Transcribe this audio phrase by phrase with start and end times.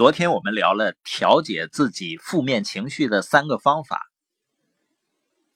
[0.00, 4.00] 昨天我们聊了调节自己负面情绪的三个方法：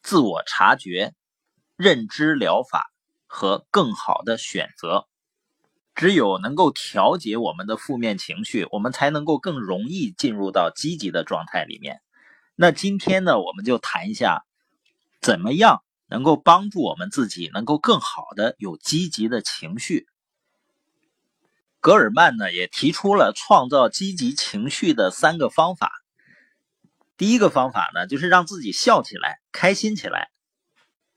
[0.03, 1.15] 自我察觉、
[1.77, 2.93] 认知疗法
[3.27, 5.09] 和更好的选择。
[5.95, 12.03] 只有能够调节我们的负面情绪，我们才能够更容易进入到积极的状态里面。
[12.55, 14.45] 那今天呢，我们就谈一下，
[15.23, 20.07] 怎么样能够帮助我们自己能够更好的有积极的情绪。
[21.85, 25.93] 格尔曼呢也提出了创造积极情绪的三个方法。
[27.19, 30.31] 第一个方法呢，就是让自己笑起来、开心起来。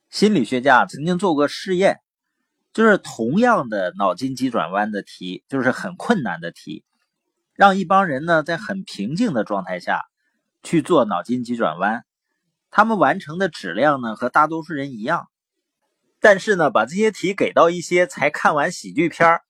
[0.09, 2.01] 心理学家曾经做过试验，
[2.73, 6.83] 就是同样的脑筋急转弯的题，就是很困难的题，
[7.53, 10.01] 让一帮人呢在很平静的状态下
[10.63, 12.03] 去做脑筋急转弯，
[12.71, 15.29] 他们完成的质量呢和大多数人一样。
[16.19, 19.46] 但是呢，把这些题给到一些才看完喜剧片儿。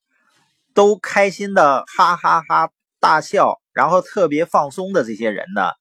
[0.77, 5.71] 都开心的哈哈哈大笑，然后特别放松的这些人呢，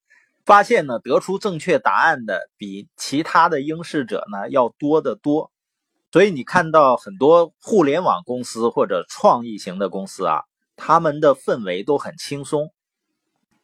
[0.47, 5.53] 发现呢得出正确答案的比其他的应试者呢要多得多。
[6.11, 10.45] 所以你看到很多互联网公司或者创意型的公司啊，
[10.77, 12.73] 他们的氛围都很轻松。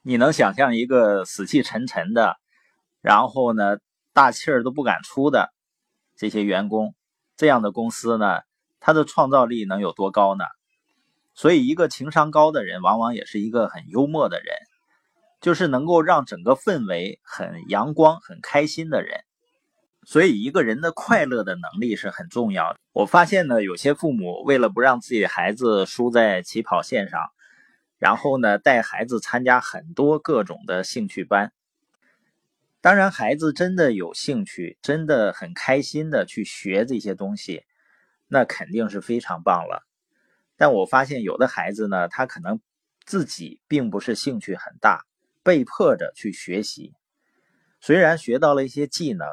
[0.02, 2.36] 你能想象一个死气沉沉的，
[3.00, 3.78] 然后呢
[4.12, 5.48] 大气儿都不敢出的
[6.14, 6.94] 这些员工，
[7.38, 8.40] 这样的公司呢，
[8.80, 10.44] 它的创造力能有多高呢？
[11.34, 14.54] 所以，一个情商高的人，往往也是一个很幽默的人，
[15.40, 19.20] 就是能够让整个氛围很阳光、很开心的人。
[20.04, 22.78] 所以，一个人的快乐的能力是很重要的。
[22.92, 27.30] 我发现呢，有些父母为了不让自己的孩子输在起跑线上，
[27.98, 31.52] 然后呢，带孩子参加很多各种的兴趣班。
[32.80, 37.62] 当然，孩子真的有兴趣，真的很开心的去学这些东西，
[38.26, 39.86] 那肯定是非常棒了。
[40.62, 42.60] 但我发现有的孩子呢，他可能
[43.04, 45.04] 自己并不是兴趣很大，
[45.42, 46.94] 被迫着去学习。
[47.80, 49.26] 虽然学到了一些技能，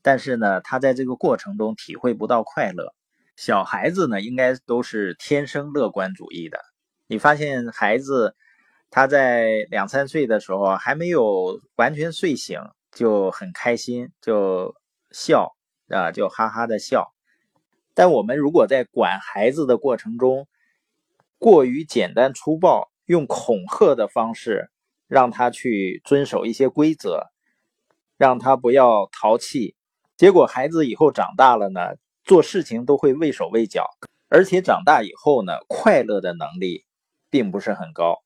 [0.00, 2.94] 但是呢，他在这个过程中体会不到快乐。
[3.36, 6.58] 小孩子呢，应该都是天生乐观主义的。
[7.08, 8.34] 你发现孩子
[8.88, 12.58] 他在两三岁的时候还没有完全睡醒，
[12.90, 14.74] 就很开心，就
[15.10, 15.54] 笑
[15.90, 17.12] 啊，就哈哈的笑。
[17.92, 20.48] 但我们如果在管孩子的过程中，
[21.40, 24.70] 过于简单粗暴，用恐吓的方式
[25.08, 27.28] 让他去遵守一些规则，
[28.18, 29.74] 让他不要淘气。
[30.18, 31.80] 结果孩子以后长大了呢，
[32.24, 33.86] 做事情都会畏手畏脚，
[34.28, 36.84] 而且长大以后呢，快乐的能力
[37.30, 38.18] 并不是很高。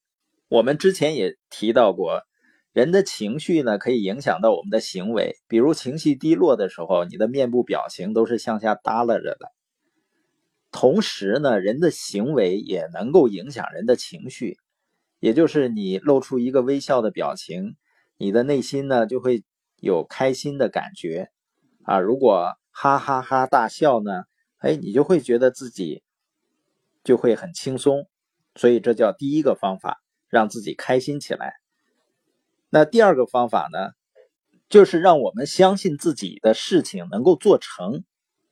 [0.49, 2.25] 我们之前也提到过，
[2.73, 9.53] 人的情绪呢可以影响到我们的行为，比如情绪低落的时候，你的面部表情都是向下耷拉着的。
[10.77, 14.59] 同时呢，人的行为也能够影响人的情绪，
[15.21, 17.77] 也就是你露出一个微笑的表情，
[18.17, 19.45] 你的内心呢就会
[19.77, 21.31] 有开心的感觉
[21.85, 22.01] 啊。
[22.01, 24.25] 如果哈哈哈大笑呢，
[24.59, 26.03] 哎，你就会觉得自己
[27.05, 28.09] 就会很轻松，
[28.57, 31.55] 所以这叫第一个方法，让自己开心起来。
[32.69, 33.93] 那第二个方法呢，
[34.69, 38.03] 就是让我们相信自己的事情能够做成，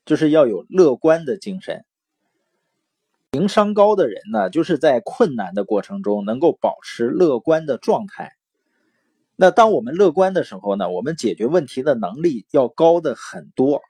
[0.04, 1.84] 就是要有乐观的精神。
[3.34, 8.32] 情商高的人呢，就是在困难的过程中能够保持乐观的状态。
[9.36, 13.80] 那当我们乐观的时候呢，我们解决问题的能力要高的很多。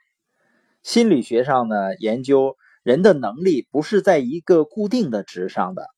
[0.85, 5.89] 心理学上呢，研究人的能力不是在一个固定的值上的，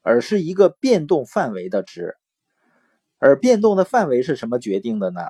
[0.00, 2.16] 而是一个变动范围的值。
[3.18, 5.20] 而变动的范围是什么决定的呢？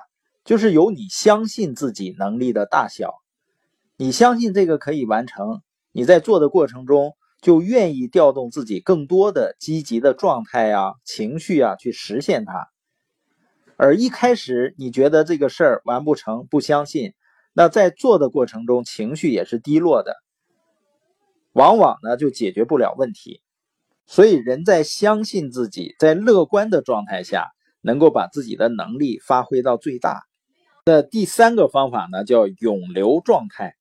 [0.45, 3.15] 就是由你相信自己能力的大小。
[3.97, 5.61] 你相信这个可以完成，
[5.91, 7.17] 你在做的过程中。
[7.41, 12.69] 就愿意调动自己更多的积极的状态啊、情绪啊，去实现它。
[13.77, 17.13] 而一开始你觉得这个事儿完不成，不相信，
[17.53, 20.17] 那在做的过程中情绪也是低落的，
[21.53, 23.41] 往往呢就解决不了问题。
[24.05, 27.47] 所以人在相信自己，在乐观的状态下，
[27.81, 30.23] 能够把自己的能力发挥到最大。
[30.85, 33.75] 那第三个方法呢，叫涌流状态。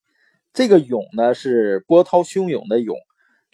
[0.52, 2.96] 这个涌呢是波涛汹涌的涌。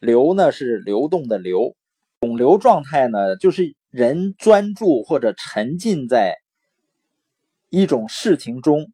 [0.04, 1.74] 流呢是流动的流，
[2.20, 6.36] 涌流状态呢就是人专注或者沉浸在
[7.70, 8.92] 一种事情中，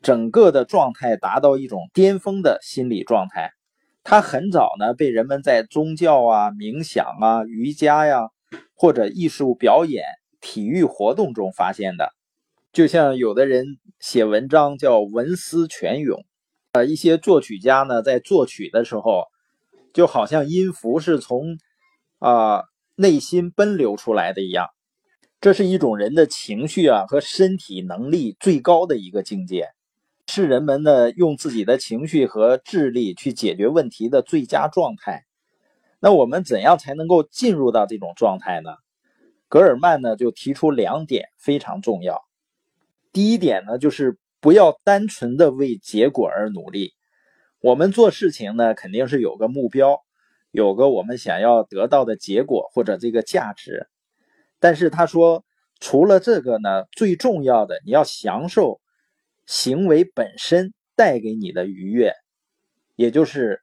[0.00, 3.50] 整个的状态达到一种巅峰的心理状态。
[4.04, 8.30] 它很早呢被人们在宗教啊、冥想啊、瑜伽呀
[8.74, 10.04] 或者艺术表演、
[10.40, 12.10] 体育活动中发现的。
[12.72, 13.66] 就像有的人
[13.98, 16.24] 写文章叫文思泉涌，
[16.72, 19.24] 呃，一些作曲家呢在作曲的时候。
[19.92, 21.58] 就好像音符是从
[22.18, 22.64] 啊
[22.96, 24.68] 内心奔流出来的一样，
[25.40, 29.68] 这是一种人的情绪啊和身体能力最高的一个境界，
[30.26, 35.24] 是人们呢用自己的情绪和智力去解决问题的最佳状态。
[35.98, 38.70] 那我们怎样才能够进入到这种状态呢？
[39.48, 42.22] 格尔曼呢就提出两点非常重要。
[43.12, 46.92] 第一点呢，就是不要单纯的为结果而努力。
[47.62, 50.02] 我们做事情呢，肯定是有个目标，
[50.50, 53.86] 有个我们想要得到的结果或者这个价值。
[54.58, 55.44] 但是他说，
[55.78, 58.80] 除了这个呢，最重要的你要享受
[59.46, 62.14] 行为本身带给你的愉悦，
[62.96, 63.60] 也就是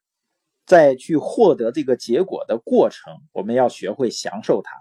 [0.68, 4.72] 在去获得这个结果的过程，我们要学会享受它。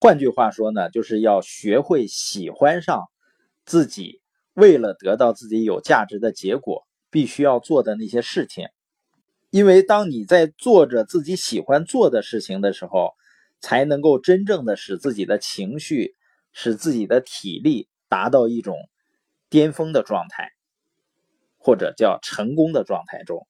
[0.00, 3.08] 换句话说呢，就是要学会喜欢上
[3.64, 4.20] 自己
[4.52, 8.68] 为了得到自己有价值的结果必须要做的那些事情，
[9.50, 13.12] 因为当你在做着自己喜欢做的事情的时候。
[13.60, 16.14] 才能够真正的使自己的情绪、
[16.52, 18.76] 使自己的体力达到一种
[19.50, 20.52] 巅峰的状态，
[21.56, 23.48] 或者叫成功的状态中。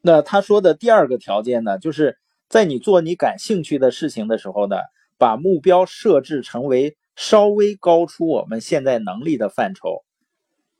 [0.00, 2.18] 那他说的第二个条件呢，就是
[2.48, 4.74] 在你做你感兴趣的事情的时候呢，
[5.18, 10.04] 把目标设置成为稍微高出我们现在能力的范畴，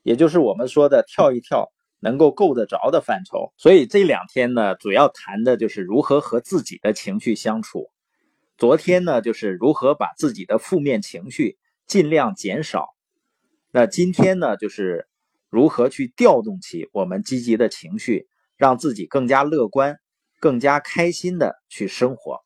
[0.03, 3.53] 也就是我们说的跳一跳能够够得着的范畴。
[3.57, 7.89] 所以这两天呢，主要谈的就是如何和自己的情绪相处。
[8.57, 11.57] 昨天呢，就是如何把自己的负面情绪
[11.87, 12.89] 尽量减少。
[13.71, 15.09] 那今天呢，就是
[15.49, 19.99] 如何去调动起我们积极的情绪，让自己更加乐观、
[20.39, 22.44] 更加开心的去生活。